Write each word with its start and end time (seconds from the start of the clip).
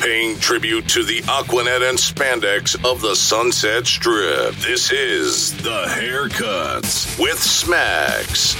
paying 0.00 0.38
tribute 0.38 0.88
to 0.88 1.04
the 1.04 1.22
Aqua 1.28 1.64
Net 1.64 1.82
and 1.82 1.98
spandex 1.98 2.74
of 2.90 3.02
the 3.02 3.14
Sunset 3.14 3.86
Strip. 3.86 4.54
This 4.54 4.90
is 4.90 5.54
The 5.62 5.88
Hair 5.88 6.30
Cutz 6.30 7.18
with 7.18 7.36
Smax. 7.36 8.56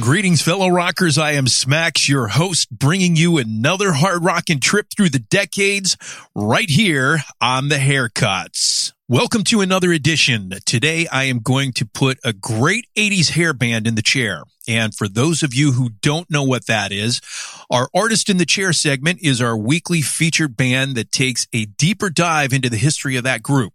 Greetings, 0.00 0.42
fellow 0.42 0.68
rockers. 0.68 1.16
I 1.16 1.32
am 1.32 1.46
Smax, 1.46 2.08
your 2.08 2.26
host, 2.26 2.76
bringing 2.76 3.14
you 3.14 3.38
another 3.38 3.92
hard 3.92 4.24
rocking 4.24 4.58
trip 4.58 4.88
through 4.96 5.10
the 5.10 5.20
decades 5.20 5.96
right 6.34 6.68
here 6.68 7.18
on 7.40 7.68
The 7.68 7.78
Hair 7.78 8.08
Cutz. 8.08 8.92
Welcome 9.10 9.42
to 9.44 9.62
another 9.62 9.90
edition. 9.90 10.52
Today 10.66 11.06
I 11.10 11.24
am 11.24 11.38
going 11.38 11.72
to 11.72 11.86
put 11.86 12.18
a 12.22 12.34
great 12.34 12.88
80s 12.94 13.30
hairband 13.30 13.86
in 13.86 13.94
the 13.94 14.02
chair. 14.02 14.42
And 14.68 14.94
for 14.94 15.08
those 15.08 15.42
of 15.42 15.54
you 15.54 15.72
who 15.72 15.88
don't 16.02 16.30
know 16.30 16.42
what 16.42 16.66
that 16.66 16.92
is, 16.92 17.22
our 17.70 17.88
Artist 17.94 18.28
in 18.28 18.36
the 18.36 18.44
Chair 18.44 18.74
segment 18.74 19.20
is 19.22 19.40
our 19.40 19.56
weekly 19.56 20.02
featured 20.02 20.58
band 20.58 20.94
that 20.96 21.10
takes 21.10 21.46
a 21.54 21.64
deeper 21.64 22.10
dive 22.10 22.52
into 22.52 22.68
the 22.68 22.76
history 22.76 23.16
of 23.16 23.24
that 23.24 23.42
group. 23.42 23.72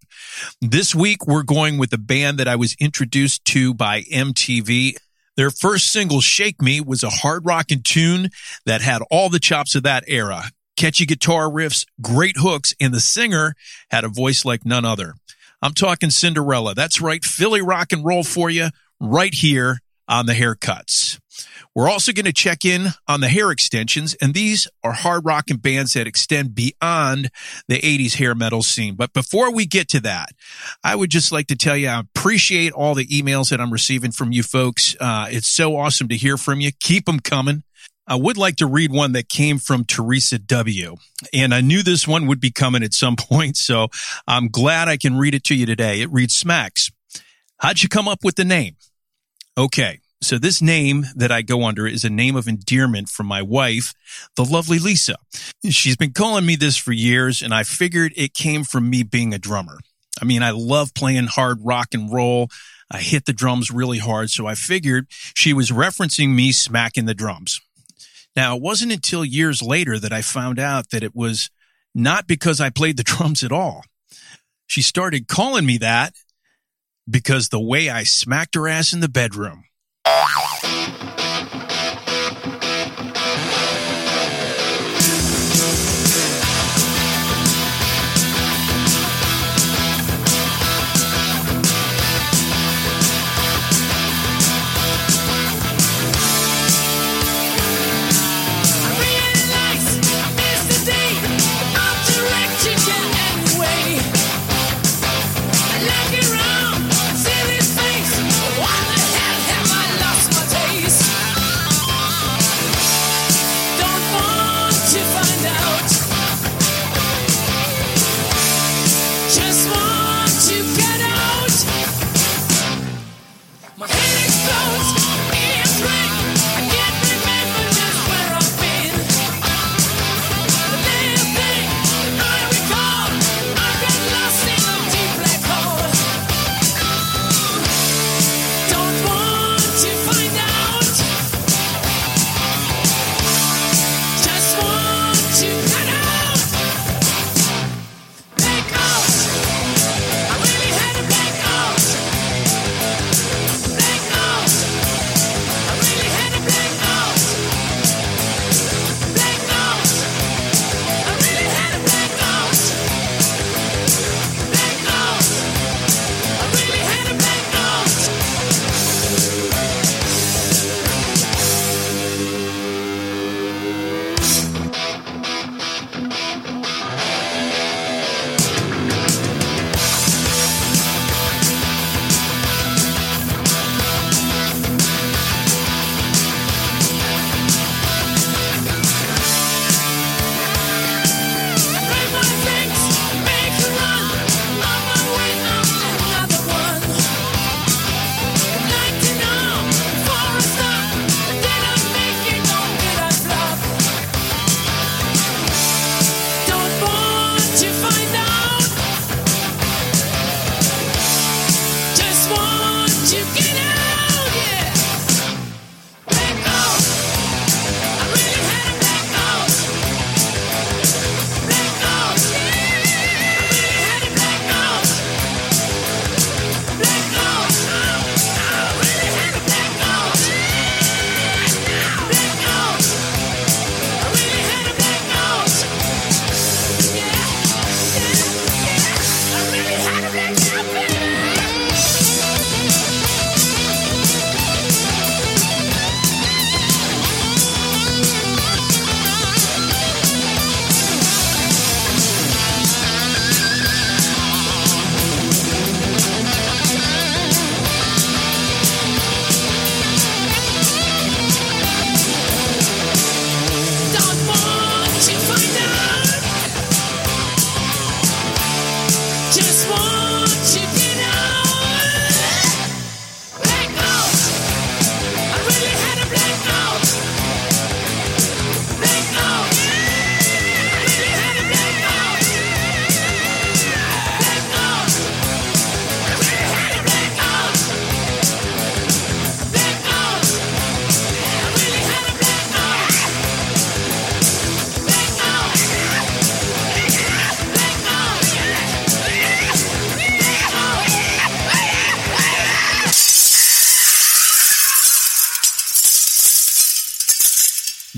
This 0.61 0.93
week 0.93 1.25
we're 1.25 1.41
going 1.41 1.79
with 1.79 1.91
a 1.93 1.97
band 1.97 2.37
that 2.37 2.47
I 2.47 2.55
was 2.55 2.75
introduced 2.79 3.43
to 3.45 3.73
by 3.73 4.03
MTV. 4.03 4.97
Their 5.35 5.49
first 5.49 5.91
single, 5.91 6.21
Shake 6.21 6.61
Me, 6.61 6.79
was 6.79 7.01
a 7.01 7.09
hard 7.09 7.43
rocking 7.43 7.81
tune 7.81 8.29
that 8.67 8.81
had 8.81 9.01
all 9.09 9.29
the 9.29 9.39
chops 9.39 9.73
of 9.73 9.81
that 9.81 10.03
era. 10.05 10.51
Catchy 10.75 11.05
guitar 11.05 11.49
riffs, 11.49 11.85
great 12.01 12.37
hooks, 12.37 12.73
and 12.79 12.93
the 12.93 12.99
singer 12.99 13.55
had 13.91 14.03
a 14.03 14.09
voice 14.09 14.45
like 14.45 14.65
none 14.65 14.85
other. 14.85 15.15
I'm 15.61 15.73
talking 15.73 16.09
Cinderella. 16.09 16.75
That's 16.75 16.99
right. 16.99 17.23
Philly 17.23 17.61
rock 17.61 17.93
and 17.93 18.03
roll 18.03 18.23
for 18.23 18.49
you 18.49 18.67
right 18.99 19.33
here 19.33 19.79
on 20.07 20.25
the 20.25 20.33
Hair 20.33 20.55
Cutz. 20.55 21.19
We're 21.75 21.89
also 21.89 22.11
going 22.11 22.25
to 22.25 22.33
check 22.33 22.65
in 22.65 22.89
on 23.07 23.21
the 23.21 23.29
hair 23.29 23.49
extensions, 23.49 24.13
and 24.15 24.33
these 24.33 24.67
are 24.83 24.91
hard 24.91 25.25
rock 25.25 25.45
and 25.49 25.61
bands 25.61 25.93
that 25.93 26.05
extend 26.05 26.53
beyond 26.53 27.31
the 27.67 27.79
80s 27.79 28.15
hair 28.15 28.35
metal 28.35 28.61
scene. 28.61 28.95
But 28.95 29.13
before 29.13 29.51
we 29.51 29.65
get 29.65 29.87
to 29.89 29.99
that, 30.01 30.29
I 30.83 30.95
would 30.95 31.09
just 31.09 31.31
like 31.31 31.47
to 31.47 31.55
tell 31.55 31.75
you 31.75 31.87
I 31.87 31.99
appreciate 31.99 32.73
all 32.73 32.93
the 32.93 33.07
emails 33.07 33.49
that 33.49 33.59
I'm 33.59 33.73
receiving 33.73 34.11
from 34.11 34.31
you 34.31 34.43
folks. 34.43 34.95
Uh, 34.99 35.27
it's 35.29 35.47
so 35.47 35.75
awesome 35.75 36.07
to 36.09 36.17
hear 36.17 36.37
from 36.37 36.61
you. 36.61 36.71
Keep 36.79 37.05
them 37.05 37.19
coming. 37.19 37.63
I 38.07 38.15
would 38.15 38.37
like 38.37 38.57
to 38.57 38.65
read 38.65 38.91
one 38.91 39.13
that 39.13 39.29
came 39.29 39.57
from 39.57 39.85
Teresa 39.85 40.37
W. 40.37 40.95
And 41.33 41.53
I 41.53 41.61
knew 41.61 41.83
this 41.83 42.07
one 42.07 42.27
would 42.27 42.41
be 42.41 42.51
coming 42.51 42.83
at 42.83 42.93
some 42.93 43.15
point, 43.17 43.57
so 43.57 43.87
I'm 44.27 44.49
glad 44.49 44.87
I 44.87 44.97
can 44.97 45.17
read 45.17 45.33
it 45.33 45.43
to 45.45 45.55
you 45.55 45.65
today. 45.65 46.01
It 46.01 46.11
reads 46.11 46.41
Smax. 46.41 46.91
How'd 47.57 47.81
you 47.81 47.89
come 47.89 48.07
up 48.07 48.23
with 48.23 48.35
the 48.35 48.45
name? 48.45 48.75
Okay. 49.57 49.99
So 50.21 50.37
this 50.37 50.61
name 50.61 51.05
that 51.15 51.33
I 51.33 51.41
go 51.41 51.63
under 51.63 51.85
is 51.85 52.05
a 52.05 52.09
name 52.09 52.37
of 52.37 52.47
endearment 52.47 53.09
from 53.09 53.25
my 53.25 53.41
wife, 53.41 53.93
the 54.37 54.45
lovely 54.45 54.79
Lisa. 54.79 55.15
She's 55.69 55.97
been 55.97 56.13
calling 56.13 56.45
me 56.45 56.55
this 56.55 56.77
for 56.77 56.93
years 56.93 57.41
and 57.41 57.53
I 57.53 57.63
figured 57.63 58.13
it 58.15 58.33
came 58.33 58.63
from 58.63 58.89
me 58.89 59.03
being 59.03 59.33
a 59.33 59.37
drummer. 59.37 59.79
I 60.21 60.25
mean, 60.25 60.41
I 60.41 60.51
love 60.51 60.93
playing 60.93 61.27
hard 61.27 61.59
rock 61.61 61.89
and 61.93 62.11
roll. 62.11 62.49
I 62.89 62.99
hit 62.99 63.25
the 63.25 63.33
drums 63.33 63.69
really 63.69 63.97
hard. 63.97 64.29
So 64.29 64.47
I 64.47 64.55
figured 64.55 65.07
she 65.09 65.51
was 65.51 65.71
referencing 65.71 66.33
me 66.33 66.53
smacking 66.53 67.05
the 67.05 67.13
drums. 67.13 67.59
Now, 68.35 68.55
it 68.55 68.61
wasn't 68.61 68.91
until 68.91 69.23
years 69.23 69.61
later 69.61 69.99
that 69.99 70.13
I 70.13 70.21
found 70.21 70.59
out 70.59 70.89
that 70.89 71.03
it 71.03 71.15
was 71.15 71.49
not 71.93 72.27
because 72.27 72.59
I 72.59 72.69
played 72.69 72.97
the 72.97 73.03
drums 73.03 73.43
at 73.43 73.51
all. 73.51 73.83
She 74.67 74.81
started 74.81 75.27
calling 75.27 75.65
me 75.65 75.77
that 75.79 76.15
because 77.09 77.49
the 77.49 77.59
way 77.59 77.89
I 77.89 78.03
smacked 78.03 78.55
her 78.55 78.67
ass 78.67 78.93
in 78.93 79.01
the 79.01 79.09
bedroom. 79.09 79.65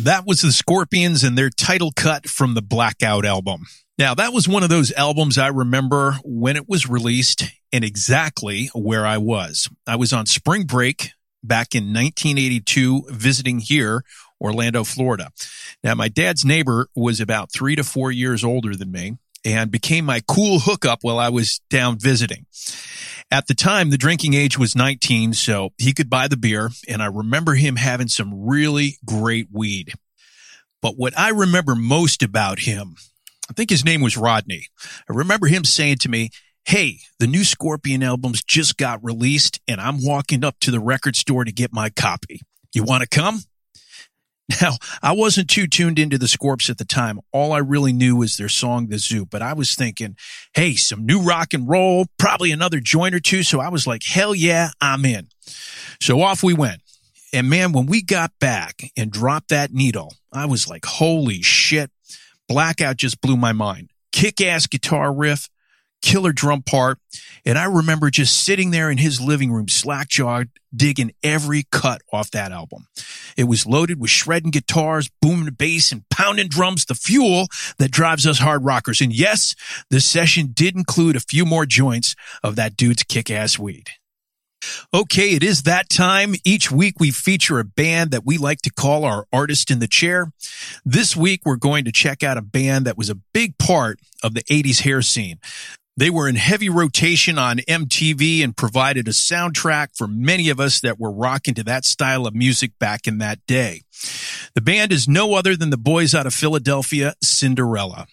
That 0.05 0.27
was 0.27 0.41
the 0.41 0.51
Scorpions 0.51 1.23
and 1.23 1.35
their 1.35 1.49
title 1.49 1.91
cut 1.91 2.29
from 2.29 2.53
the 2.53 2.61
Blackout 2.61 3.25
album. 3.25 3.65
Now, 3.97 4.13
that 4.13 4.33
was 4.33 4.47
one 4.47 4.61
of 4.61 4.69
those 4.69 4.91
albums 4.91 5.39
I 5.39 5.47
remember 5.47 6.19
when 6.23 6.57
it 6.57 6.69
was 6.69 6.87
released 6.87 7.45
and 7.73 7.83
exactly 7.83 8.67
where 8.75 9.03
I 9.03 9.17
was. 9.17 9.67
I 9.87 9.95
was 9.95 10.13
on 10.13 10.27
spring 10.27 10.65
break 10.65 11.09
back 11.43 11.73
in 11.73 11.85
1982 11.85 13.07
visiting 13.09 13.57
here, 13.57 14.03
Orlando, 14.39 14.83
Florida. 14.83 15.31
Now, 15.83 15.95
my 15.95 16.07
dad's 16.07 16.45
neighbor 16.45 16.87
was 16.95 17.19
about 17.19 17.51
three 17.51 17.75
to 17.75 17.83
four 17.83 18.11
years 18.11 18.43
older 18.43 18.75
than 18.75 18.91
me 18.91 19.17
and 19.43 19.71
became 19.71 20.05
my 20.05 20.21
cool 20.27 20.59
hookup 20.59 20.99
while 21.01 21.17
I 21.17 21.29
was 21.29 21.61
down 21.71 21.97
visiting. 21.97 22.45
At 23.31 23.47
the 23.47 23.55
time, 23.55 23.89
the 23.89 23.97
drinking 23.97 24.33
age 24.33 24.57
was 24.57 24.75
19, 24.75 25.33
so 25.33 25.71
he 25.77 25.93
could 25.93 26.09
buy 26.09 26.27
the 26.27 26.37
beer, 26.37 26.69
and 26.87 27.01
I 27.01 27.07
remember 27.07 27.55
him 27.55 27.75
having 27.75 28.07
some 28.07 28.45
really 28.45 28.97
great 29.03 29.47
weed. 29.51 29.93
But 30.81 30.93
what 30.97 31.17
I 31.17 31.29
remember 31.29 31.75
most 31.75 32.21
about 32.21 32.59
him, 32.59 32.95
I 33.49 33.53
think 33.53 33.69
his 33.69 33.83
name 33.83 34.01
was 34.01 34.17
Rodney. 34.17 34.67
I 35.09 35.13
remember 35.13 35.47
him 35.47 35.63
saying 35.63 35.97
to 35.99 36.09
me, 36.09 36.29
Hey, 36.65 36.99
the 37.19 37.27
new 37.27 37.43
Scorpion 37.43 38.01
albums 38.01 38.43
just 38.43 38.77
got 38.77 39.03
released, 39.03 39.59
and 39.67 39.79
I'm 39.79 40.03
walking 40.03 40.43
up 40.43 40.59
to 40.61 40.71
the 40.71 40.79
record 40.79 41.15
store 41.15 41.45
to 41.45 41.51
get 41.51 41.73
my 41.73 41.89
copy. 41.89 42.41
You 42.73 42.83
want 42.83 43.03
to 43.03 43.09
come? 43.09 43.41
Now, 44.61 44.77
I 45.01 45.11
wasn't 45.13 45.49
too 45.49 45.65
tuned 45.65 45.97
into 45.97 46.19
the 46.19 46.27
Scorps 46.27 46.69
at 46.69 46.77
the 46.77 46.85
time. 46.85 47.19
All 47.31 47.51
I 47.51 47.57
really 47.57 47.93
knew 47.93 48.15
was 48.15 48.37
their 48.37 48.49
song, 48.49 48.87
The 48.87 48.99
Zoo, 48.99 49.25
but 49.25 49.41
I 49.41 49.53
was 49.53 49.73
thinking, 49.73 50.15
hey, 50.53 50.75
some 50.75 51.03
new 51.05 51.19
rock 51.21 51.53
and 51.53 51.67
roll, 51.67 52.05
probably 52.19 52.51
another 52.51 52.79
joint 52.79 53.15
or 53.15 53.19
two. 53.19 53.41
So 53.41 53.59
I 53.59 53.69
was 53.69 53.87
like, 53.87 54.03
hell 54.03 54.35
yeah, 54.35 54.69
I'm 54.79 55.03
in. 55.03 55.29
So 55.99 56.21
off 56.21 56.43
we 56.43 56.53
went. 56.53 56.81
And 57.33 57.49
man, 57.49 57.71
when 57.71 57.87
we 57.87 58.03
got 58.03 58.31
back 58.39 58.83
and 58.95 59.11
dropped 59.11 59.49
that 59.49 59.73
needle, 59.73 60.13
I 60.31 60.45
was 60.45 60.67
like, 60.67 60.85
holy 60.85 61.41
shit. 61.41 61.91
Blackout 62.47 62.97
just 62.97 63.21
blew 63.21 63.35
my 63.35 63.51
mind. 63.51 63.89
Kick 64.11 64.39
ass 64.39 64.67
guitar 64.67 65.11
riff, 65.13 65.49
killer 66.05 66.31
drum 66.31 66.61
part. 66.61 66.99
And 67.45 67.57
I 67.57 67.65
remember 67.65 68.09
just 68.09 68.43
sitting 68.43 68.71
there 68.71 68.89
in 68.89 68.97
his 68.97 69.19
living 69.19 69.51
room, 69.51 69.67
slack 69.67 70.07
jawed, 70.07 70.49
digging 70.73 71.11
every 71.23 71.65
cut 71.71 72.01
off 72.13 72.31
that 72.31 72.51
album. 72.51 72.87
It 73.35 73.45
was 73.45 73.65
loaded 73.65 73.99
with 73.99 74.11
shredding 74.11 74.51
guitars, 74.51 75.09
booming 75.21 75.53
bass, 75.53 75.91
and 75.91 76.07
pounding 76.09 76.47
drums, 76.47 76.85
the 76.85 76.95
fuel 76.95 77.47
that 77.79 77.91
drives 77.91 78.25
us 78.27 78.39
hard 78.39 78.63
rockers. 78.63 79.01
And 79.01 79.13
yes, 79.13 79.55
the 79.89 79.99
session 79.99 80.51
did 80.53 80.75
include 80.75 81.15
a 81.15 81.19
few 81.21 81.45
more 81.45 81.65
joints 81.65 82.15
of 82.43 82.55
that 82.55 82.77
dude's 82.77 83.03
kick 83.03 83.31
ass 83.31 83.57
weed. 83.57 83.89
Okay, 84.93 85.35
it 85.35 85.43
is 85.43 85.63
that 85.63 85.89
time. 85.89 86.35
Each 86.43 86.71
week 86.71 86.95
we 86.99 87.11
feature 87.11 87.59
a 87.59 87.63
band 87.63 88.11
that 88.11 88.25
we 88.25 88.37
like 88.37 88.61
to 88.61 88.71
call 88.71 89.05
our 89.05 89.25
artist 89.31 89.69
in 89.69 89.79
the 89.79 89.87
chair. 89.87 90.31
This 90.83 91.15
week 91.15 91.41
we're 91.45 91.55
going 91.55 91.85
to 91.85 91.91
check 91.91 92.23
out 92.23 92.37
a 92.37 92.41
band 92.41 92.85
that 92.85 92.97
was 92.97 93.09
a 93.09 93.19
big 93.33 93.57
part 93.57 93.99
of 94.23 94.33
the 94.33 94.43
80s 94.43 94.81
hair 94.81 95.01
scene. 95.01 95.39
They 95.97 96.09
were 96.09 96.27
in 96.27 96.35
heavy 96.35 96.67
rotation 96.67 97.37
on 97.37 97.59
MTV 97.59 98.43
and 98.43 98.55
provided 98.55 99.07
a 99.07 99.11
soundtrack 99.11 99.95
for 99.95 100.07
many 100.07 100.49
of 100.49 100.59
us 100.59 100.81
that 100.81 100.99
were 100.99 101.11
rocking 101.11 101.53
to 101.53 101.63
that 101.63 101.85
style 101.85 102.27
of 102.27 102.35
music 102.35 102.71
back 102.79 103.07
in 103.07 103.19
that 103.19 103.39
day. 103.47 103.83
The 104.55 104.61
band 104.61 104.91
is 104.91 105.07
no 105.07 105.35
other 105.35 105.55
than 105.55 105.69
the 105.69 105.77
boys 105.77 106.13
out 106.13 106.27
of 106.27 106.33
Philadelphia, 106.33 107.13
Cinderella. 107.21 108.07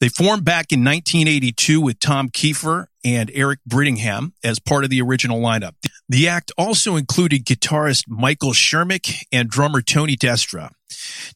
They 0.00 0.08
formed 0.08 0.44
back 0.44 0.72
in 0.72 0.80
1982 0.80 1.80
with 1.80 2.00
Tom 2.00 2.30
Kiefer 2.30 2.86
and 3.04 3.30
Eric 3.34 3.60
Brittingham 3.68 4.32
as 4.42 4.58
part 4.58 4.84
of 4.84 4.90
the 4.90 5.00
original 5.00 5.40
lineup. 5.40 5.74
The 6.08 6.28
act 6.28 6.52
also 6.58 6.96
included 6.96 7.44
guitarist 7.44 8.04
Michael 8.08 8.52
Schermick 8.52 9.24
and 9.32 9.48
drummer 9.48 9.80
Tony 9.80 10.16
Destra. 10.16 10.70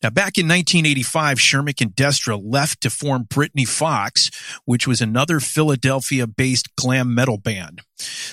Now, 0.02 0.10
back 0.10 0.36
in 0.36 0.46
1985, 0.48 1.38
Shermick 1.38 1.80
and 1.80 1.94
Destra 1.94 2.40
left 2.42 2.80
to 2.82 2.90
form 2.90 3.24
Britny 3.24 3.64
Fox, 3.64 4.30
which 4.64 4.86
was 4.86 5.00
another 5.00 5.40
Philadelphia 5.40 6.26
based 6.26 6.74
glam 6.76 7.14
metal 7.14 7.38
band. 7.38 7.82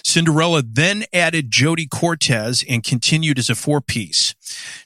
Cinderella 0.04 0.63
then 0.66 1.06
added 1.13 1.51
Jody 1.51 1.86
Cortez 1.86 2.66
and 2.68 2.84
continued 2.84 3.38
as 3.38 3.50
a 3.50 3.56
four 3.56 3.81
piece. 3.81 4.34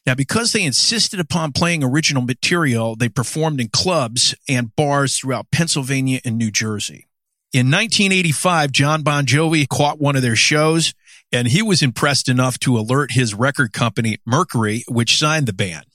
Now, 0.05 0.15
because 0.15 0.51
they 0.51 0.63
insisted 0.63 1.19
upon 1.19 1.53
playing 1.53 1.83
original 1.83 2.23
material, 2.23 2.95
they 2.95 3.09
performed 3.09 3.61
in 3.61 3.69
clubs 3.69 4.35
and 4.49 4.75
bars 4.75 5.17
throughout 5.17 5.51
Pennsylvania 5.51 6.19
and 6.25 6.37
New 6.37 6.51
Jersey. 6.51 7.07
In 7.55 7.67
1985, 7.67 8.73
Jon 8.73 9.01
Bon 9.01 9.25
Jovi 9.25 9.65
caught 9.65 9.97
one 9.97 10.17
of 10.17 10.21
their 10.21 10.35
shows 10.35 10.93
and 11.31 11.47
he 11.47 11.61
was 11.61 11.81
impressed 11.81 12.27
enough 12.27 12.59
to 12.59 12.77
alert 12.77 13.11
his 13.13 13.33
record 13.33 13.71
company, 13.71 14.17
Mercury, 14.25 14.83
which 14.89 15.17
signed 15.17 15.45
the 15.45 15.53
band. 15.53 15.85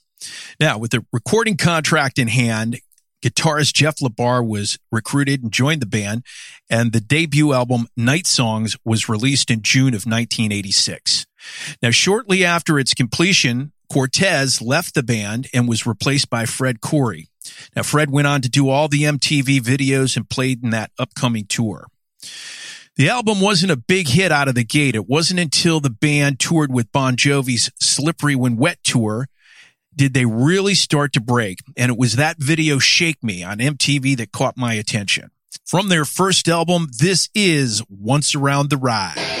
Now, 0.59 0.79
with 0.79 0.89
the 0.89 1.05
recording 1.13 1.57
contract 1.57 2.17
in 2.17 2.29
hand, 2.29 2.79
guitarist 3.23 3.73
Jeff 3.73 3.97
LaBar 3.97 4.43
was 4.43 4.79
recruited 4.91 5.43
and 5.43 5.51
joined 5.51 5.83
the 5.83 5.85
band, 5.85 6.23
and 6.67 6.93
the 6.93 6.99
debut 6.99 7.53
album 7.53 7.85
Night 7.95 8.25
Songs 8.25 8.75
was 8.83 9.07
released 9.07 9.51
in 9.51 9.61
June 9.61 9.89
of 9.89 10.07
1986. 10.07 11.27
Now, 11.83 11.91
shortly 11.91 12.43
after 12.43 12.79
its 12.79 12.95
completion, 12.95 13.71
Cortez 13.87 14.63
left 14.63 14.95
the 14.95 15.03
band 15.03 15.47
and 15.53 15.69
was 15.69 15.85
replaced 15.85 16.27
by 16.27 16.47
Fred 16.47 16.81
Coury. 16.81 17.29
Now, 17.75 17.83
Fred 17.83 18.11
went 18.11 18.27
on 18.27 18.41
to 18.41 18.49
do 18.49 18.69
all 18.69 18.87
the 18.87 19.03
MTV 19.03 19.61
videos 19.61 20.15
and 20.15 20.29
played 20.29 20.63
in 20.63 20.69
that 20.71 20.91
upcoming 20.99 21.45
tour. 21.47 21.87
The 22.97 23.09
album 23.09 23.39
wasn't 23.39 23.71
a 23.71 23.77
big 23.77 24.09
hit 24.09 24.31
out 24.31 24.47
of 24.47 24.55
the 24.55 24.63
gate. 24.63 24.95
It 24.95 25.07
wasn't 25.07 25.39
until 25.39 25.79
the 25.79 25.89
band 25.89 26.39
toured 26.39 26.73
with 26.73 26.91
Bon 26.91 27.15
Jovi's 27.15 27.71
Slippery 27.79 28.35
When 28.35 28.57
Wet 28.57 28.79
tour 28.83 29.27
did 29.95 30.13
they 30.13 30.25
really 30.25 30.73
start 30.75 31.13
to 31.13 31.21
break. 31.21 31.59
And 31.77 31.91
it 31.91 31.97
was 31.97 32.15
that 32.15 32.37
video 32.37 32.79
Shake 32.79 33.23
Me 33.23 33.43
on 33.43 33.57
MTV 33.57 34.17
that 34.17 34.31
caught 34.31 34.57
my 34.57 34.73
attention. 34.73 35.31
From 35.65 35.89
their 35.89 36.05
first 36.05 36.47
album, 36.47 36.87
this 36.97 37.29
is 37.33 37.81
Once 37.89 38.35
Around 38.35 38.69
the 38.69 38.77
Ride. 38.77 39.40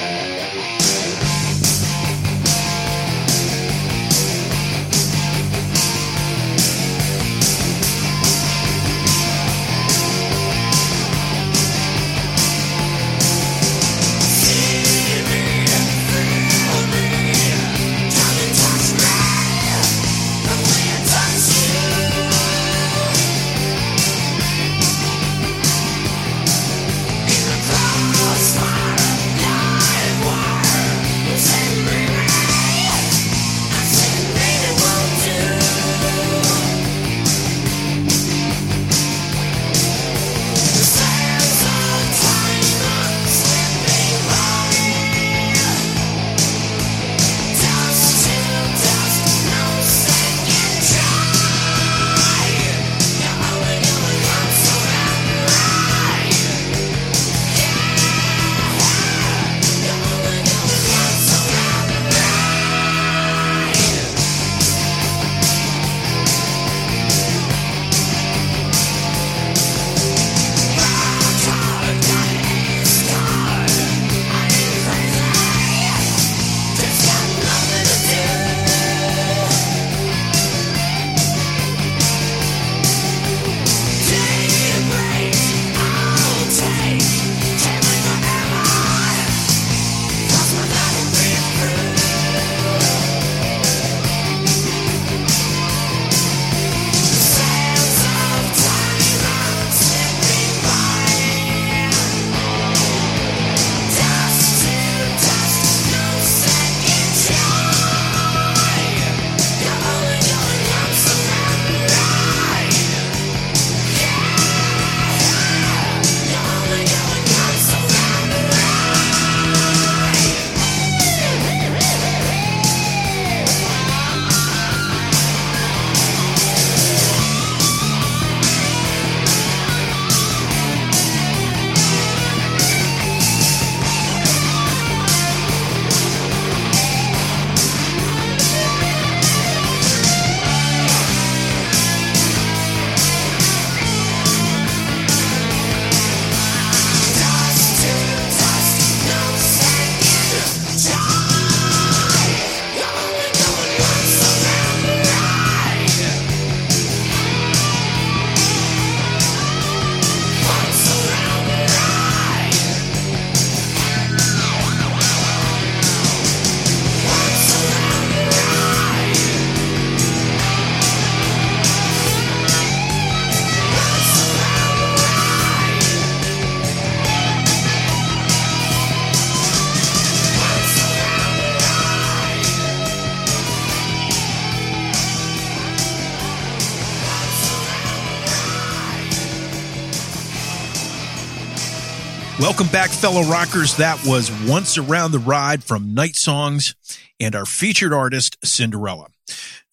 Welcome 192.61 192.73
back, 192.73 192.91
fellow 192.91 193.23
rockers. 193.23 193.77
That 193.77 194.05
was 194.05 194.31
Once 194.47 194.77
Around 194.77 195.13
the 195.13 195.17
Ride 195.17 195.63
from 195.63 195.95
Night 195.95 196.15
Songs 196.15 196.75
and 197.19 197.35
our 197.35 197.43
featured 197.43 197.91
artist, 197.91 198.37
Cinderella. 198.43 199.07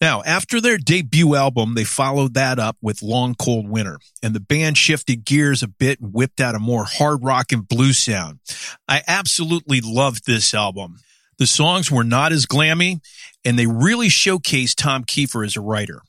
Now, 0.01 0.23
after 0.23 0.59
their 0.59 0.79
debut 0.79 1.35
album, 1.35 1.75
they 1.75 1.83
followed 1.83 2.33
that 2.33 2.57
up 2.57 2.77
with 2.81 3.03
Long 3.03 3.35
Cold 3.35 3.69
Winter, 3.69 3.99
and 4.23 4.33
the 4.33 4.39
band 4.39 4.75
shifted 4.75 5.23
gears 5.23 5.61
a 5.61 5.67
bit 5.67 5.99
and 5.99 6.15
whipped 6.15 6.41
out 6.41 6.55
a 6.55 6.59
more 6.59 6.83
hard 6.83 7.23
rock 7.23 7.51
and 7.51 7.67
blues 7.67 7.99
sound. 7.99 8.39
I 8.87 9.03
absolutely 9.07 9.81
loved 9.81 10.25
this 10.25 10.55
album. 10.55 10.97
The 11.37 11.45
songs 11.45 11.91
were 11.91 12.03
not 12.03 12.31
as 12.31 12.47
glammy, 12.47 13.01
and 13.45 13.59
they 13.59 13.67
really 13.67 14.07
showcased 14.07 14.77
Tom 14.77 15.03
Kiefer 15.03 15.45
as 15.45 15.55
a 15.55 15.61
writer. 15.61 16.01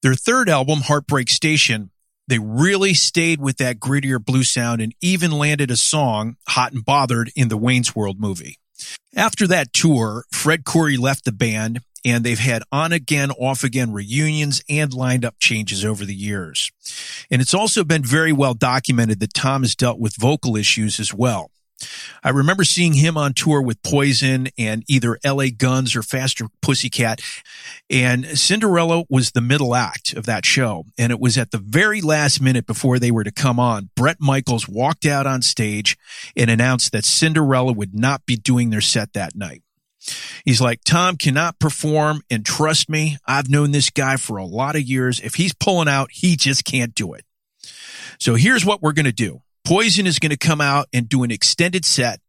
Their 0.00 0.14
third 0.14 0.48
album, 0.48 0.80
Heartbreak 0.80 1.28
Station, 1.28 1.90
they 2.26 2.38
really 2.38 2.94
stayed 2.94 3.40
with 3.40 3.58
that 3.58 3.78
grittier 3.78 4.24
blue 4.24 4.44
sound 4.44 4.80
and 4.80 4.94
even 5.00 5.30
landed 5.30 5.70
a 5.70 5.76
song, 5.76 6.36
Hot 6.48 6.72
and 6.72 6.84
Bothered, 6.84 7.30
in 7.36 7.48
the 7.48 7.56
Wayne's 7.56 7.94
World 7.94 8.18
movie. 8.18 8.58
After 9.14 9.46
that 9.46 9.72
tour, 9.72 10.24
Fred 10.32 10.64
Coury 10.64 10.96
left 10.96 11.24
the 11.24 11.32
band 11.32 11.80
and 12.04 12.22
they've 12.22 12.38
had 12.38 12.62
on 12.70 12.92
again, 12.92 13.30
off 13.30 13.64
again 13.64 13.92
reunions 13.92 14.62
and 14.68 14.92
lined 14.92 15.24
up 15.24 15.36
changes 15.38 15.84
over 15.84 16.04
the 16.04 16.14
years. 16.14 16.70
And 17.30 17.40
it's 17.40 17.54
also 17.54 17.84
been 17.84 18.04
very 18.04 18.32
well 18.32 18.54
documented 18.54 19.20
that 19.20 19.32
Tom 19.32 19.62
has 19.62 19.74
dealt 19.74 19.98
with 19.98 20.16
vocal 20.16 20.56
issues 20.56 21.00
as 21.00 21.14
well. 21.14 21.50
I 22.22 22.30
remember 22.30 22.64
seeing 22.64 22.94
him 22.94 23.16
on 23.16 23.34
tour 23.34 23.60
with 23.60 23.82
Poison 23.82 24.48
and 24.56 24.84
either 24.88 25.18
LA 25.24 25.46
Guns 25.56 25.94
or 25.94 26.02
Faster 26.02 26.46
Pussycat. 26.62 27.20
And 27.90 28.38
Cinderella 28.38 29.04
was 29.08 29.30
the 29.30 29.40
middle 29.40 29.74
act 29.74 30.12
of 30.14 30.26
that 30.26 30.44
show. 30.44 30.84
And 30.98 31.12
it 31.12 31.20
was 31.20 31.36
at 31.36 31.50
the 31.50 31.58
very 31.58 32.00
last 32.00 32.40
minute 32.40 32.66
before 32.66 32.98
they 32.98 33.10
were 33.10 33.24
to 33.24 33.32
come 33.32 33.60
on. 33.60 33.90
Bret 33.94 34.16
Michaels 34.20 34.68
walked 34.68 35.06
out 35.06 35.26
on 35.26 35.42
stage 35.42 35.96
and 36.36 36.50
announced 36.50 36.92
that 36.92 37.04
Cinderella 37.04 37.72
would 37.72 37.94
not 37.94 38.24
be 38.26 38.36
doing 38.36 38.70
their 38.70 38.80
set 38.80 39.12
that 39.12 39.34
night. 39.34 39.62
He's 40.44 40.60
like, 40.60 40.84
Tom 40.84 41.16
cannot 41.16 41.58
perform 41.58 42.22
and 42.30 42.44
trust 42.44 42.90
me, 42.90 43.16
I've 43.26 43.48
known 43.48 43.70
this 43.70 43.90
guy 43.90 44.16
for 44.16 44.36
a 44.36 44.44
lot 44.44 44.76
of 44.76 44.82
years. 44.82 45.20
If 45.20 45.34
he's 45.34 45.54
pulling 45.54 45.88
out, 45.88 46.10
he 46.12 46.36
just 46.36 46.64
can't 46.64 46.94
do 46.94 47.14
it. 47.14 47.24
So 48.18 48.34
here's 48.34 48.64
what 48.64 48.82
we're 48.82 48.92
going 48.92 49.06
to 49.06 49.12
do. 49.12 49.40
Poison 49.64 50.06
is 50.06 50.18
going 50.18 50.30
to 50.30 50.36
come 50.36 50.60
out 50.60 50.88
and 50.92 51.08
do 51.08 51.22
an 51.22 51.30
extended 51.30 51.84
set, 51.84 52.20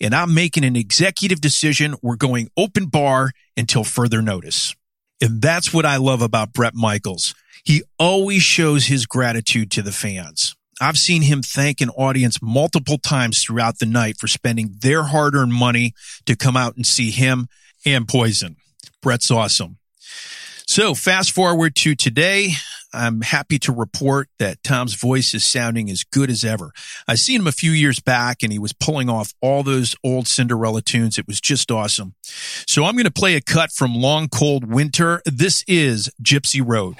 and 0.00 0.14
I'm 0.14 0.34
making 0.34 0.64
an 0.64 0.76
executive 0.76 1.40
decision. 1.40 1.94
We're 2.02 2.16
going 2.16 2.50
open 2.56 2.86
bar 2.86 3.30
until 3.56 3.84
further 3.84 4.20
notice. 4.20 4.74
And 5.20 5.40
that's 5.40 5.72
what 5.72 5.86
I 5.86 5.96
love 5.96 6.20
about 6.20 6.52
Bret 6.52 6.74
Michaels. 6.74 7.34
He 7.64 7.82
always 7.98 8.42
shows 8.42 8.86
his 8.86 9.06
gratitude 9.06 9.70
to 9.72 9.82
the 9.82 9.92
fans. 9.92 10.54
I've 10.80 10.98
seen 10.98 11.22
him 11.22 11.40
thank 11.40 11.80
an 11.80 11.88
audience 11.90 12.42
multiple 12.42 12.98
times 12.98 13.42
throughout 13.42 13.78
the 13.78 13.86
night 13.86 14.16
for 14.18 14.26
spending 14.26 14.74
their 14.80 15.04
hard 15.04 15.34
earned 15.34 15.54
money 15.54 15.94
to 16.26 16.36
come 16.36 16.56
out 16.56 16.76
and 16.76 16.86
see 16.86 17.10
him 17.10 17.46
and 17.86 18.06
Poison. 18.06 18.56
Bret's 19.00 19.30
awesome. 19.30 19.78
So 20.66 20.94
fast 20.94 21.32
forward 21.32 21.76
to 21.76 21.94
today. 21.94 22.54
I'm 22.94 23.20
happy 23.22 23.58
to 23.60 23.72
report 23.72 24.28
that 24.38 24.62
Tom's 24.62 24.94
voice 24.94 25.34
is 25.34 25.44
sounding 25.44 25.90
as 25.90 26.04
good 26.04 26.30
as 26.30 26.44
ever. 26.44 26.70
I 27.08 27.16
seen 27.16 27.40
him 27.40 27.46
a 27.46 27.52
few 27.52 27.72
years 27.72 28.00
back 28.00 28.42
and 28.42 28.52
he 28.52 28.58
was 28.58 28.72
pulling 28.72 29.08
off 29.10 29.34
all 29.40 29.62
those 29.62 29.96
old 30.04 30.28
Cinderella 30.28 30.82
tunes. 30.82 31.18
It 31.18 31.26
was 31.26 31.40
just 31.40 31.70
awesome. 31.70 32.14
So 32.22 32.84
I'm 32.84 32.94
going 32.94 33.04
to 33.04 33.10
play 33.10 33.34
a 33.34 33.40
cut 33.40 33.72
from 33.72 33.94
Long 33.94 34.28
Cold 34.28 34.70
Winter. 34.70 35.20
This 35.24 35.64
is 35.66 36.10
Gypsy 36.22 36.62
Road. 36.64 36.94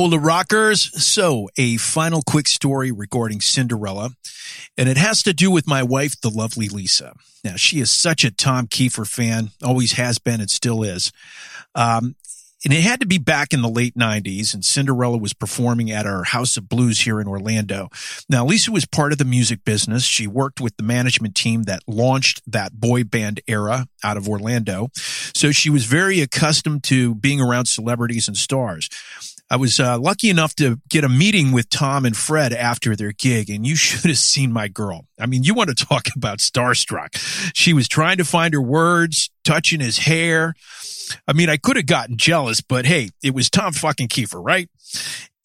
Ola 0.00 0.18
Rockers. 0.18 1.04
So, 1.04 1.50
a 1.58 1.76
final 1.76 2.22
quick 2.22 2.48
story 2.48 2.90
regarding 2.90 3.42
Cinderella, 3.42 4.12
and 4.78 4.88
it 4.88 4.96
has 4.96 5.22
to 5.24 5.34
do 5.34 5.50
with 5.50 5.66
my 5.66 5.82
wife, 5.82 6.18
the 6.18 6.30
lovely 6.30 6.70
Lisa. 6.70 7.12
Now, 7.44 7.56
she 7.56 7.80
is 7.80 7.90
such 7.90 8.24
a 8.24 8.30
Tom 8.30 8.66
Kiefer 8.66 9.06
fan, 9.06 9.50
always 9.62 9.92
has 9.92 10.18
been 10.18 10.40
and 10.40 10.48
still 10.48 10.82
is. 10.82 11.12
Um, 11.74 12.14
and 12.64 12.74
it 12.74 12.82
had 12.82 13.00
to 13.00 13.06
be 13.06 13.16
back 13.18 13.54
in 13.54 13.62
the 13.62 13.68
late 13.68 13.94
90s 13.94 14.52
and 14.52 14.64
Cinderella 14.64 15.16
was 15.16 15.32
performing 15.32 15.90
at 15.90 16.06
our 16.06 16.24
House 16.24 16.58
of 16.58 16.68
Blues 16.68 17.00
here 17.00 17.18
in 17.20 17.26
Orlando. 17.26 17.88
Now, 18.28 18.44
Lisa 18.44 18.70
was 18.70 18.84
part 18.84 19.12
of 19.12 19.18
the 19.18 19.24
music 19.24 19.64
business. 19.64 20.04
She 20.04 20.26
worked 20.26 20.60
with 20.60 20.76
the 20.76 20.82
management 20.82 21.34
team 21.34 21.62
that 21.62 21.82
launched 21.86 22.42
that 22.46 22.78
boy 22.78 23.04
band 23.04 23.40
era 23.46 23.86
out 24.04 24.18
of 24.18 24.28
Orlando. 24.28 24.88
So 24.94 25.52
she 25.52 25.70
was 25.70 25.86
very 25.86 26.20
accustomed 26.20 26.84
to 26.84 27.14
being 27.14 27.40
around 27.40 27.66
celebrities 27.66 28.28
and 28.28 28.36
stars. 28.36 28.90
I 29.50 29.56
was 29.56 29.80
uh, 29.80 29.98
lucky 29.98 30.30
enough 30.30 30.54
to 30.56 30.80
get 30.88 31.02
a 31.02 31.08
meeting 31.08 31.50
with 31.50 31.68
Tom 31.68 32.06
and 32.06 32.16
Fred 32.16 32.52
after 32.52 32.94
their 32.94 33.10
gig, 33.10 33.50
and 33.50 33.66
you 33.66 33.74
should 33.76 34.08
have 34.08 34.18
seen 34.18 34.52
my 34.52 34.68
girl. 34.68 35.06
I 35.18 35.26
mean, 35.26 35.42
you 35.42 35.54
want 35.54 35.76
to 35.76 35.84
talk 35.86 36.06
about 36.16 36.38
starstruck. 36.38 37.16
She 37.54 37.72
was 37.72 37.88
trying 37.88 38.18
to 38.18 38.24
find 38.24 38.54
her 38.54 38.62
words, 38.62 39.30
touching 39.44 39.80
his 39.80 39.98
hair. 39.98 40.54
I 41.26 41.32
mean, 41.32 41.48
I 41.48 41.56
could 41.56 41.76
have 41.76 41.86
gotten 41.86 42.16
jealous, 42.16 42.60
but 42.60 42.86
hey, 42.86 43.10
it 43.22 43.34
was 43.34 43.50
Tom 43.50 43.72
fucking 43.72 44.08
Kiefer, 44.08 44.40
right? 44.44 44.68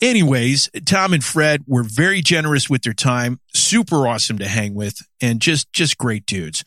Anyways, 0.02 0.70
Tom 0.86 1.14
and 1.14 1.24
Fred 1.24 1.64
were 1.68 1.84
very 1.84 2.22
generous 2.22 2.70
with 2.70 2.82
their 2.82 2.94
time, 2.94 3.40
super 3.54 4.06
awesome 4.08 4.38
to 4.40 4.48
hang 4.48 4.76
with, 4.76 4.98
and 5.22 5.40
just 5.40 5.72
just 5.72 5.98
great 5.98 6.26
dudes. 6.26 6.66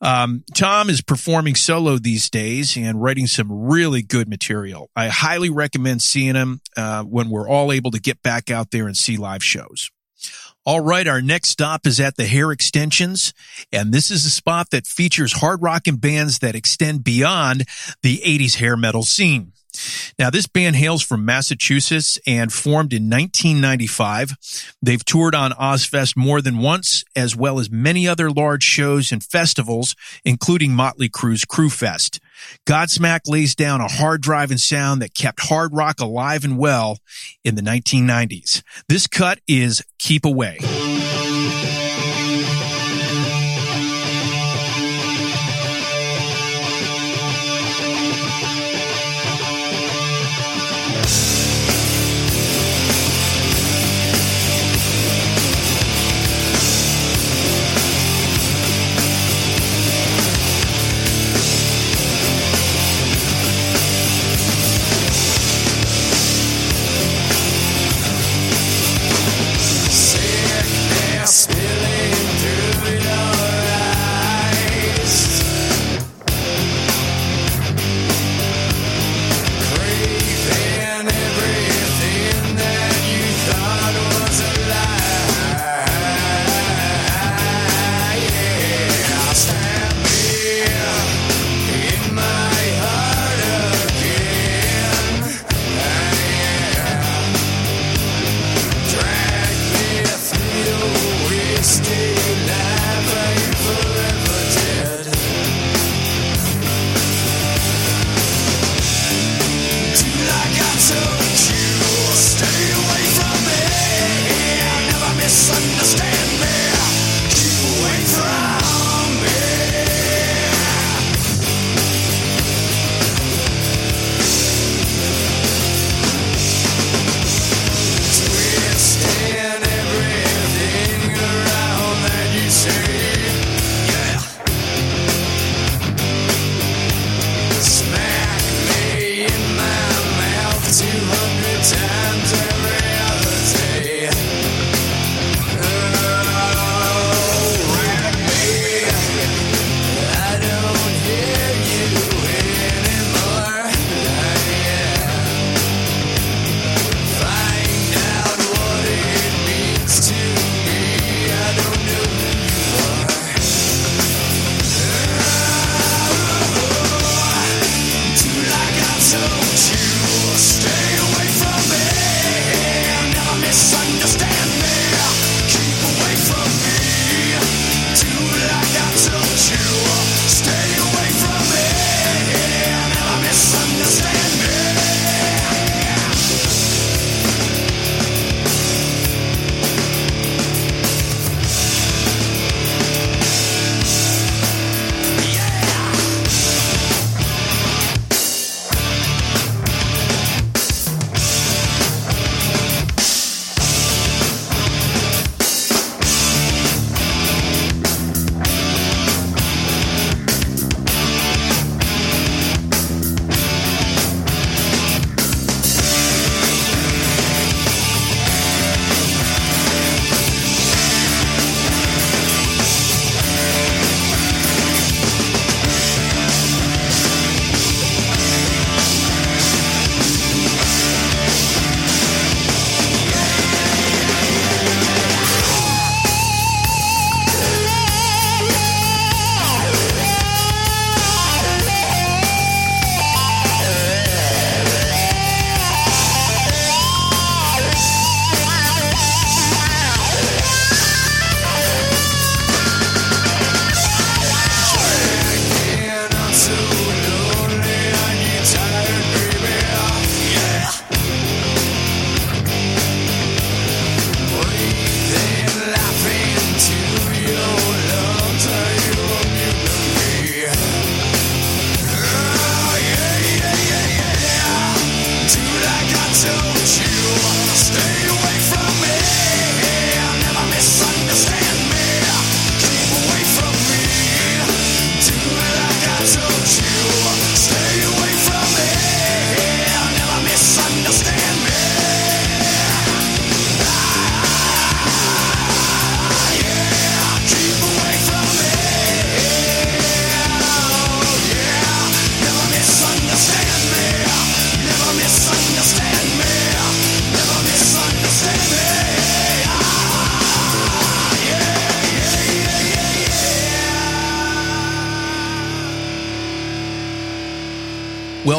Um, 0.00 0.42
Tom 0.54 0.90
is 0.90 1.00
performing 1.00 1.54
solo 1.54 1.98
these 1.98 2.28
days 2.28 2.76
and 2.76 3.00
writing 3.00 3.28
some 3.28 3.46
really 3.50 4.02
good 4.02 4.28
material. 4.28 4.90
I 4.96 5.08
highly 5.08 5.50
recommend 5.50 6.02
seeing 6.02 6.34
him 6.34 6.60
uh, 6.76 7.04
when 7.04 7.30
we're 7.30 7.48
all 7.48 7.70
able 7.70 7.92
to 7.92 8.00
get 8.00 8.22
back 8.22 8.50
out 8.50 8.72
there 8.72 8.86
and 8.86 8.96
see 8.96 9.16
live 9.16 9.44
shows. 9.44 9.90
All 10.66 10.80
right, 10.80 11.06
our 11.06 11.20
next 11.20 11.50
stop 11.50 11.86
is 11.86 12.00
at 12.00 12.16
the 12.16 12.26
Hair 12.26 12.50
Extensions, 12.50 13.34
and 13.70 13.92
this 13.92 14.10
is 14.10 14.24
a 14.24 14.30
spot 14.30 14.70
that 14.70 14.86
features 14.86 15.34
hard 15.34 15.62
rock 15.62 15.86
and 15.86 16.00
bands 16.00 16.40
that 16.40 16.54
extend 16.56 17.04
beyond 17.04 17.66
the 18.02 18.18
80s 18.24 18.56
hair 18.56 18.76
metal 18.76 19.02
scene. 19.02 19.52
Now, 20.18 20.30
this 20.30 20.46
band 20.46 20.76
hails 20.76 21.02
from 21.02 21.24
Massachusetts 21.24 22.18
and 22.26 22.52
formed 22.52 22.92
in 22.92 23.10
1995. 23.10 24.74
They've 24.80 25.04
toured 25.04 25.34
on 25.34 25.52
Ozzfest 25.52 26.16
more 26.16 26.40
than 26.40 26.58
once, 26.58 27.04
as 27.16 27.36
well 27.36 27.58
as 27.58 27.70
many 27.70 28.06
other 28.06 28.30
large 28.30 28.62
shows 28.62 29.12
and 29.12 29.22
festivals, 29.22 29.94
including 30.24 30.72
Motley 30.72 31.08
Crue's 31.08 31.44
Crue 31.44 31.72
Fest. 31.72 32.20
Godsmack 32.66 33.20
lays 33.26 33.54
down 33.54 33.80
a 33.80 33.88
hard 33.88 34.20
driving 34.20 34.58
sound 34.58 35.02
that 35.02 35.14
kept 35.14 35.40
hard 35.40 35.74
rock 35.74 36.00
alive 36.00 36.44
and 36.44 36.58
well 36.58 36.98
in 37.44 37.54
the 37.54 37.62
1990s. 37.62 38.62
This 38.88 39.06
cut 39.06 39.40
is 39.46 39.82
Keep 39.98 40.24
Away. 40.24 40.58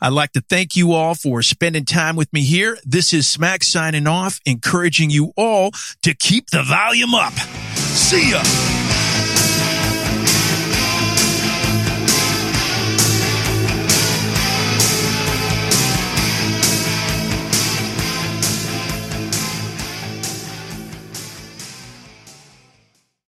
I'd 0.00 0.08
like 0.08 0.32
to 0.32 0.40
thank 0.48 0.74
you 0.76 0.92
all 0.92 1.14
for 1.14 1.42
spending 1.42 1.84
time 1.84 2.16
with 2.16 2.32
me 2.32 2.40
here. 2.42 2.78
This 2.84 3.12
is 3.12 3.26
Smax 3.26 3.64
signing 3.64 4.06
off, 4.06 4.40
encouraging 4.46 5.10
you 5.10 5.34
all 5.36 5.72
to 6.02 6.14
keep 6.14 6.48
the 6.50 6.62
volume 6.62 7.14
up. 7.14 7.34
See 7.34 8.30
ya. 8.30 8.81